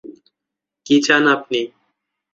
[0.85, 1.59] কী চান আপনি?